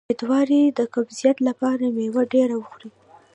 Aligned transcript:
د 0.01 0.03
امیدوارۍ 0.07 0.61
د 0.77 0.79
قبضیت 0.93 1.37
لپاره 1.47 1.83
میوه 1.97 2.23
ډیره 2.33 2.55
وخورئ 2.57 2.89